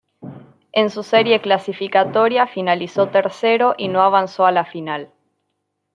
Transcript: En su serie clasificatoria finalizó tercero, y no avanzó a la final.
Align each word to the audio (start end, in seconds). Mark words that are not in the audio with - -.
En 0.71 0.89
su 0.89 1.03
serie 1.03 1.41
clasificatoria 1.41 2.47
finalizó 2.47 3.09
tercero, 3.09 3.75
y 3.77 3.87
no 3.87 4.01
avanzó 4.01 4.47
a 4.47 4.51
la 4.51 4.65
final. 4.65 5.11